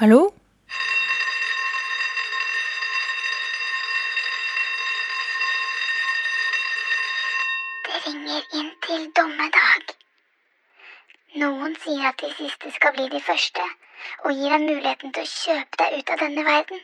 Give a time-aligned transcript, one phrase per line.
[0.00, 0.32] Hallo?
[7.84, 9.92] Det ringer inn til dommedag.
[11.38, 13.64] Noen sier at de siste skal bli de første,
[14.24, 16.80] og gir deg muligheten til å kjøpe deg ut av denne verden.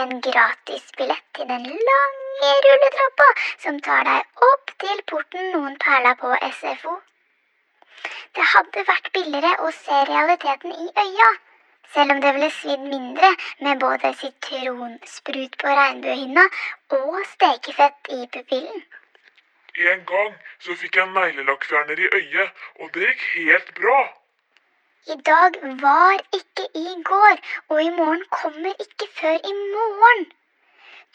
[0.00, 3.26] En gratis billett til den lange rulletrappa
[3.64, 6.96] som tar deg opp til porten noen perler på SFO.
[8.38, 11.30] Det hadde vært billigere å se realiteten i øya,
[11.92, 16.48] selv om det ville svidd mindre med både sitronsprut på regnbuehinna
[17.02, 18.84] og stekefett i pupillen.
[19.76, 23.98] En gang så fikk jeg neglelakkfjerner i øyet, og det gikk helt bra.
[25.06, 30.26] I dag var ikke i går, og i morgen kommer ikke før i morgen.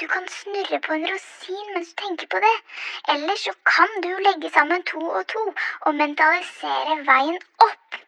[0.01, 2.57] Du kan snurre på en rosin mens du tenker på det,
[3.13, 5.45] eller så kan du legge sammen to og to
[5.81, 7.99] og mentalisere veien opp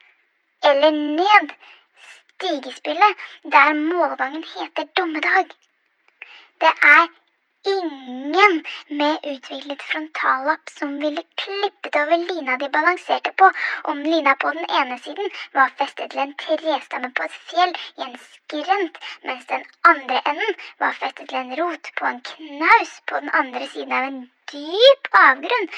[0.69, 1.55] eller ned
[2.11, 5.47] stigespillet der målgangen heter dommedag.
[6.61, 7.07] Det er
[7.65, 13.51] ingen med utviklet frontallapp som ville klippet over lina de balanserte på
[13.93, 18.07] om lina på den ene siden var festet til en trestamme på et fjell i
[18.07, 23.21] en skrent, mens den andre enden var festet til en rot på en knaus på
[23.25, 24.21] den andre siden av en
[24.53, 25.69] dyp avgrunn.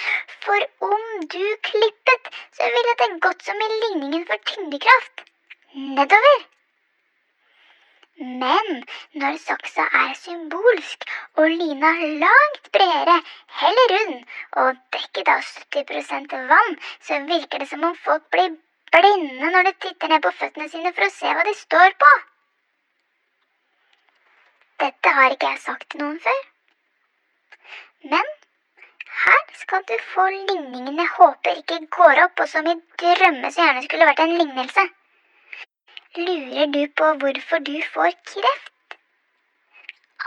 [0.45, 5.27] For om du klippet, så ville det gått som i ligningen for tyngdekraft.
[5.73, 6.43] Nedover.
[9.21, 13.17] Når saksa er symbolsk og lina langt bredere,
[13.61, 14.19] heller rund
[14.63, 18.55] og dekket av 70% vann, så virker det som om folk blir
[18.93, 22.13] blinde når de titter ned på føttene sine for å se hva de står på.
[24.83, 26.41] Dette har ikke jeg sagt til noen før.
[28.13, 28.33] Men
[29.23, 33.63] her skal du få ligningen jeg håper ikke går opp, og som i drømme så
[33.63, 34.85] gjerne skulle vært en lignelse.
[36.17, 38.72] Lurer du på hvorfor du får kreft?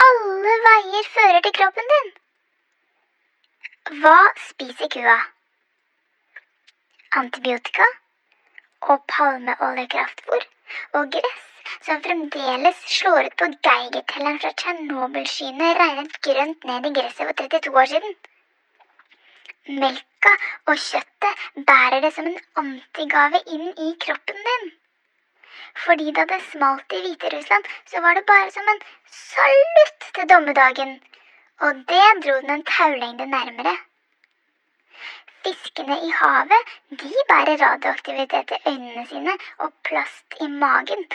[0.05, 2.09] Alle veier fører til kroppen din.
[4.01, 5.17] Hva spiser kua?
[7.21, 7.87] Antibiotika
[8.93, 10.43] og palmeoljekraftfôr
[10.99, 11.45] og gress
[11.87, 17.79] som fremdeles slår ut på Geigertelleren fra Tsjernobyl-skyene regnet grønt ned i gresset for 32
[17.81, 18.17] år siden.
[19.83, 20.33] Melka
[20.71, 24.69] og kjøttet bærer det som en antigave inn i kroppen din.
[25.85, 28.81] Fordi da det smalt i Hviterussland, så var det bare som en
[29.17, 30.97] salutt til dommedagen.
[31.59, 33.77] Og det dro den en taulengde nærmere.
[35.45, 36.71] Fiskene i havet
[37.01, 41.05] de bærer radioaktivitet i øynene sine og plast i magen.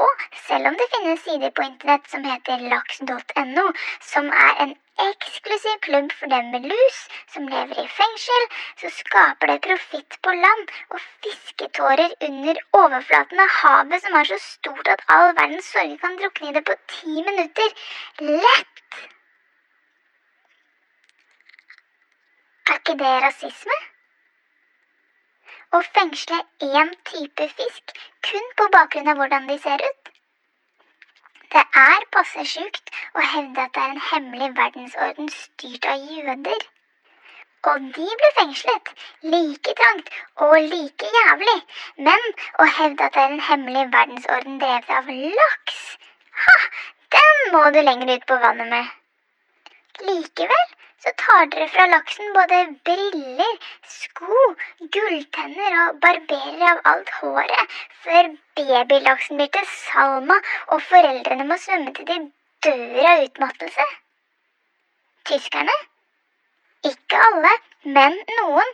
[0.00, 3.66] Og selv om det finnes sider på internett som heter laks.no,
[4.12, 4.74] som er en
[5.06, 6.98] eksklusiv klubb for dem med lus
[7.34, 8.48] som lever i fengsel,
[8.82, 14.42] så skaper det profitt på land og fisketårer under overflaten av havet som er så
[14.48, 17.80] stort at all verdens sorger kan drukne i det på ti minutter.
[18.20, 18.84] Lett!
[22.70, 23.76] Er ikke det rasisme?
[25.74, 26.36] Å fengsle
[26.66, 27.94] én type fisk
[28.26, 30.10] kun på bakgrunn av hvordan de ser ut?
[31.54, 36.62] Det er passe sjukt å hevde at det er en hemmelig verdensorden styrt av jøder.
[37.72, 38.94] Og de ble fengslet,
[39.34, 40.14] like trangt
[40.46, 41.58] og like jævlig.
[42.08, 42.28] Men
[42.62, 45.10] å hevde at det er en hemmelig verdensorden drevet av
[45.40, 45.80] laks,
[46.44, 46.58] ha,
[47.18, 48.94] den må du lenger ut på vannet med.
[50.06, 50.70] Likevel
[51.30, 53.52] tar dere fra laksen både briller,
[53.96, 54.38] sko,
[54.96, 60.40] gulltenner og barberer av alt håret, før babylaksen blir til Salma
[60.74, 62.18] og foreldrene må svømme til de
[62.66, 63.86] dør av utmattelse.
[65.30, 65.76] Tyskerne?
[66.88, 67.50] Ikke alle,
[67.96, 68.70] men noen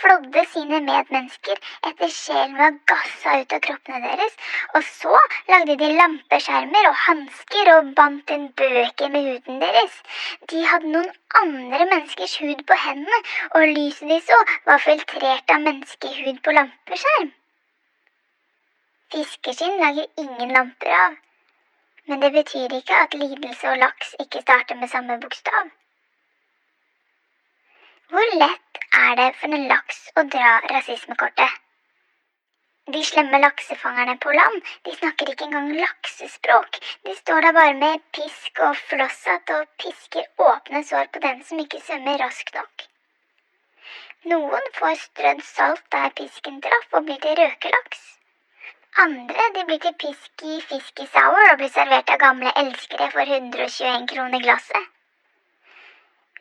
[0.00, 4.38] flådde sine medmennesker etter sjelen var gassa ut av kroppene deres,
[4.78, 9.98] og så lagde de lampeskjermer og hansker og bandt inn bøker med huden deres.
[10.52, 11.10] De hadde noen
[11.42, 13.20] andre menneskers hud på hendene,
[13.50, 14.38] og lyset de så,
[14.70, 17.34] var filtrert av menneskehud på lampeskjerm.
[19.12, 21.20] Fiskeskinn lager ingen lamper av,
[22.08, 25.68] men det betyr ikke at lidelse og laks ikke starter med samme bokstav.
[28.10, 31.52] Hvor lett er det for en laks å dra rasismekortet?
[32.94, 36.80] De slemme laksefangerne på land de snakker ikke engang laksespråk.
[37.06, 41.62] De står der bare med pisk og flosshatt og pisker åpne sår på den som
[41.62, 42.86] ikke svømmer raskt nok.
[44.34, 48.06] Noen får strødd salt der pisken traff og blir til røkelaks.
[49.06, 53.36] Andre de blir til pisk i fisk sour og blir servert av gamle elskere for
[53.38, 54.96] 121 kroner glasset.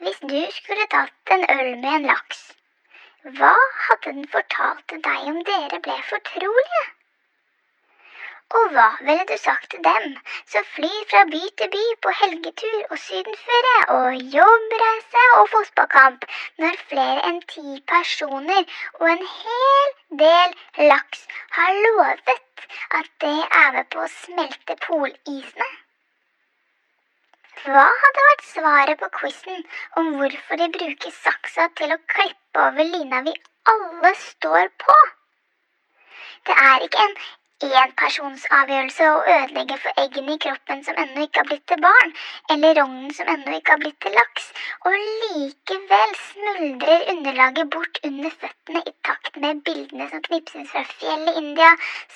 [0.03, 2.37] Hvis du skulle tatt en øl med en laks,
[3.37, 3.55] hva
[3.85, 6.83] hadde den fortalt til deg om dere ble fortrolige?
[8.59, 10.05] Og hva ville du sagt til dem
[10.53, 16.23] som flyr fra by til by på helgetur og sydenføre og jobbreise og fotballkamp
[16.63, 19.93] når flere enn ti personer og en hel
[20.23, 20.57] del
[20.93, 21.27] laks
[21.59, 22.65] har lovet
[23.01, 25.71] at det er med på å smelte polisene?
[27.59, 29.63] Hva hadde vært svaret på quizen
[29.99, 33.33] om hvorfor de bruker saksa til å klippe over lina vi
[33.71, 34.95] alle står på?
[36.47, 37.17] Det er ikke en
[37.67, 42.13] enpersonsavgjørelse å ødelegge for eggene i kroppen som ennå ikke har blitt til barn,
[42.53, 44.47] eller rognen som ennå ikke har blitt til laks,
[44.87, 51.35] og likevel smuldrer underlaget bort under føttene i takt med bildene som knipses fra fjellet
[51.35, 51.71] i India,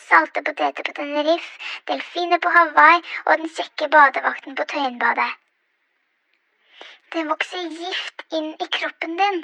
[0.07, 1.53] salte poteter på Tenerife,
[1.91, 5.31] delfiner på Hawaii og den kjekke badevakten på Tøyenbadet.
[7.13, 9.43] Det vokser gift inn i kroppen din.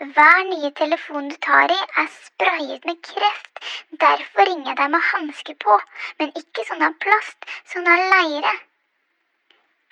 [0.00, 3.58] Hver nye telefon du tar i, er sprayet med kreft.
[4.04, 5.76] Derfor ringer jeg deg med hansker på,
[6.20, 8.54] men ikke sånn av plast, sånn av leire.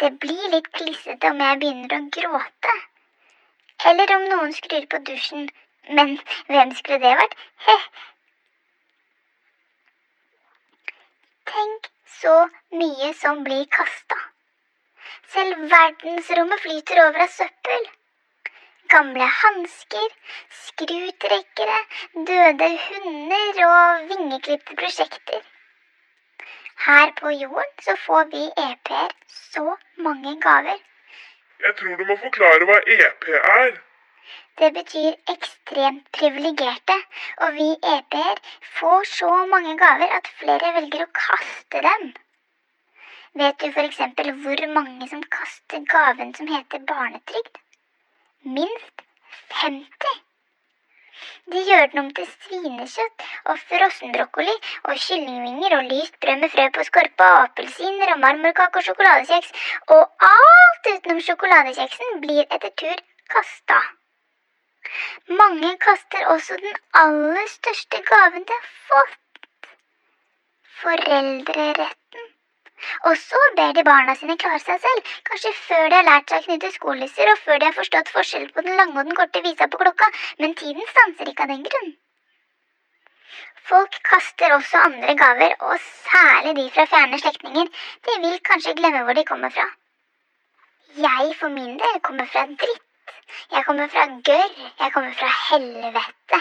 [0.00, 2.74] Det blir litt klissete om jeg begynner å gråte.
[3.92, 5.44] Eller om noen skrur på dusjen.
[6.00, 6.16] Men
[6.48, 7.36] hvem skulle det vært?
[7.66, 7.76] He.
[11.52, 12.38] Tenk så
[12.80, 14.22] mye som blir kasta.
[15.36, 17.88] Selv verdensrommet flyter over av søppel.
[18.92, 20.08] Gamle hansker,
[20.64, 21.78] skrutrekkere,
[22.28, 25.42] døde hunder og vingeklipte prosjekter.
[26.86, 29.76] Her på jorden så får vi EP-er så
[30.06, 30.78] mange gaver.
[31.66, 33.76] Jeg tror du må forklare hva EP er.
[34.58, 36.98] Det betyr ekstremt privilegerte,
[37.42, 38.42] og vi EP-er
[38.78, 42.10] får så mange gaver at flere velger å kaste dem.
[43.42, 44.02] Vet du f.eks.
[44.44, 47.58] hvor mange som kaster gaven som heter barnetrygd?
[48.44, 49.02] Minst
[49.48, 50.22] 50.
[51.52, 54.54] De gjør den om til svinekjøtt og frossenbrokkoli
[54.84, 59.50] og kyllingvinger og lyst brød med frø på skorpa og appelsiner og marmorkake og sjokoladekjeks,
[59.96, 63.02] og alt utenom sjokoladekjeksen blir etter tur
[63.34, 63.80] kasta.
[65.42, 69.72] Mange kaster også den aller største gaven de har fått
[70.82, 72.34] foreldreretten.
[73.10, 76.42] Og så ber de barna sine klare seg selv, kanskje før de har lært seg
[76.42, 79.42] å knytte skolisser, og før de har forstått forskjell på den lange og den korte
[79.46, 81.96] visa på klokka, men tiden stanser ikke av den grunn.
[83.68, 87.66] Folk kaster også andre gaver, og særlig de fra fjerne slektninger.
[88.06, 89.66] De vil kanskje glemme hvor de kommer fra.
[90.96, 92.84] Jeg for min del kommer fra dritt.
[93.52, 94.56] Jeg kommer fra gørr.
[94.80, 96.40] Jeg kommer fra helvete.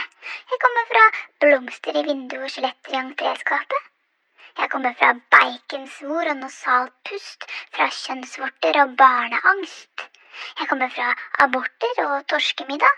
[0.53, 1.03] Jeg kommer fra
[1.43, 3.91] blomster i vinduet og skjeletter i entréskapet.
[4.57, 7.45] Jeg kommer fra baconsvor og nasal pust,
[7.75, 10.05] fra kjønnsvorter og barneangst.
[10.59, 11.11] Jeg kommer fra
[11.45, 12.97] aborter og torskemiddag,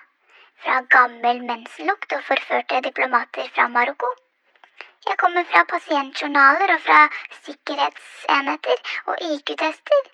[0.63, 4.13] fra gammel mensenlukt og forførte diplomater fra Marokko.
[5.07, 7.01] Jeg kommer fra pasientjournaler og fra
[7.43, 10.09] sikkerhetsenheter og IQ-tester.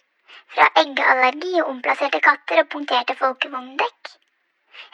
[0.56, 4.13] Fra eggeallergi og omplasserte katter og punkterte folkevogndekk.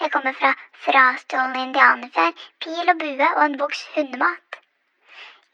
[0.02, 0.52] Jeg kommer fra
[0.86, 2.32] frastjålne indianerfjær,
[2.64, 4.51] pil og bue og en boks hundemat.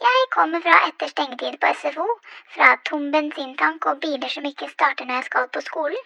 [0.06, 2.04] Jeg kommer fra etter stengetid på SFO,
[2.56, 6.04] fra tom bensintank og biler som ikke starter når jeg skal på skolen.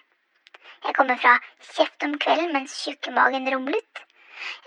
[0.86, 1.34] Jeg kommer fra
[1.72, 4.01] kjeft om kvelden mens tjukkemagen rumlet.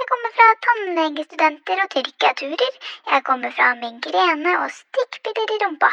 [0.00, 2.76] Jeg kommer fra tannlegestudenter og tyrkiaturer.
[3.14, 5.92] Jeg kommer fra migrene og stikkpiller i rumpa.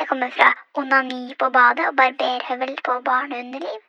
[0.00, 0.50] Jeg kommer fra
[0.82, 3.80] onani på badet og barberhøvel på barneunderliv.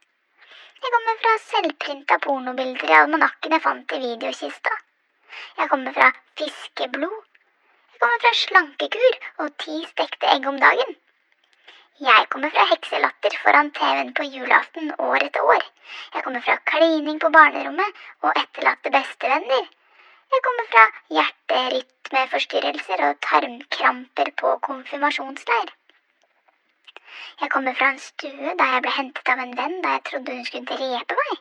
[0.84, 4.82] Jeg kommer fra selvprinta pornobilder i almanakken jeg fant i videokista.
[5.62, 7.22] Jeg kommer fra fiskeblod
[8.02, 10.96] kommer fra slankekur og ti stekte egg om dagen.
[12.04, 15.64] Jeg kommer fra hekselatter foran TV-en på julaften år etter år.
[16.16, 19.70] Jeg kommer fra klining på barnerommet og etterlatte bestevenner.
[20.34, 20.84] Jeg kommer fra
[21.18, 25.70] hjerterytmeforstyrrelser og tarmkramper på konfirmasjonsleir.
[27.42, 30.38] Jeg kommer fra en stue der jeg ble hentet av en venn da jeg trodde
[30.40, 31.34] hun skulle drepe meg.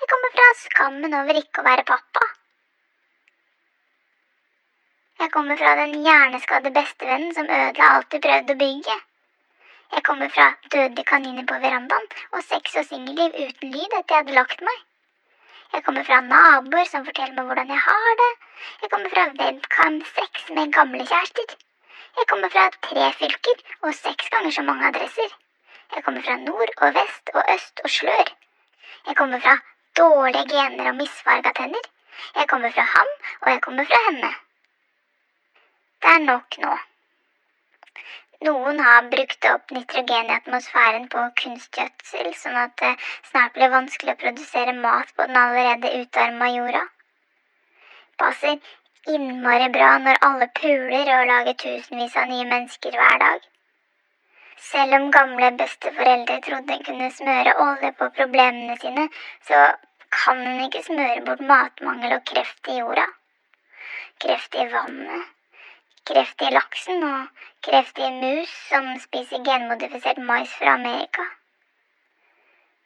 [0.00, 2.26] Jeg kommer fra skammen over ikke å være pappa.
[5.20, 8.94] Jeg kommer fra den hjerneskadde bestevennen som ødela alt du prøvde å bygge.
[9.94, 14.22] Jeg kommer fra døde kaniner på verandaen og sex og singelliv uten lyd etter jeg
[14.22, 14.78] hadde lagt meg.
[15.74, 18.30] Jeg kommer fra naboer som forteller meg hvordan jeg har det.
[18.80, 21.54] Jeg kommer fra webcam-sex med gamle kjærester.
[22.18, 25.38] Jeg kommer fra tre fylker og seks ganger så mange adresser.
[25.94, 28.36] Jeg kommer fra nord og vest og øst og slør.
[29.06, 29.58] Jeg kommer fra
[30.00, 31.90] dårlige gener og misfarga tenner.
[32.36, 34.38] Jeg kommer fra ham, og jeg kommer fra henne.
[36.00, 36.76] Det er nok nå.
[38.48, 42.92] Noen har brukt opp nitrogen i atmosfæren på kunstgjødsel, sånn at det
[43.30, 46.80] snart blir vanskelig å produsere mat på den allerede utarma jorda.
[48.22, 48.56] Passer
[49.14, 53.44] innmari bra når alle puler og lager tusenvis av nye mennesker hver dag.
[54.70, 59.06] Selv om gamle besteforeldre trodde en kunne smøre olje på problemene sine,
[59.48, 59.60] så
[60.16, 63.06] kan en ikke smøre bort matmangel og kreft i jorda.
[64.24, 65.28] Kreft i vannet,
[66.08, 71.28] kreft i laksen og kreft i mus som spiser genmodifisert mais fra Amerika.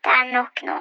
[0.05, 0.81] Det er nok nå.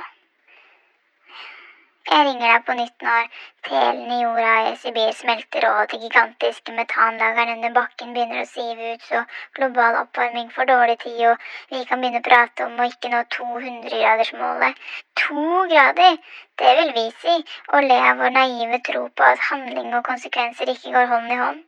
[2.12, 3.28] Jeg ringer deg på nytt når
[3.68, 8.90] telene i jorda i Sibir smelter og de gigantiske metanlagrene under bakken begynner å sive
[8.96, 9.22] ut, så
[9.60, 13.24] global oppvarming får dårlig tid, og vi kan begynne å prate om å ikke nå
[13.38, 14.84] 200-gradersmålet.
[15.24, 16.18] To grader!
[16.60, 17.36] Det vil vi si,
[17.74, 21.38] og le av vår naive tro på at handling og konsekvenser ikke går hånd i
[21.42, 21.62] hånd.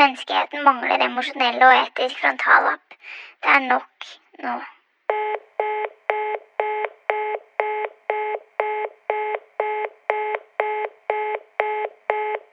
[0.00, 2.98] Menneskeheten mangler emosjonell og etisk frontallapp.
[3.44, 4.10] Det er nok
[4.46, 4.56] nå.